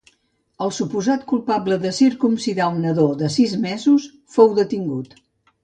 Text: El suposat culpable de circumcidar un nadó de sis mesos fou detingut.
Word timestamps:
El 0.67 0.71
suposat 0.77 1.27
culpable 1.31 1.77
de 1.83 1.91
circumcidar 1.99 2.71
un 2.77 2.81
nadó 2.87 3.07
de 3.21 3.31
sis 3.37 3.55
mesos 3.69 4.11
fou 4.39 4.53
detingut. 4.65 5.19